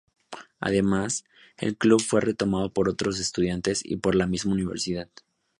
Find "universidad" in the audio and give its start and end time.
4.53-5.09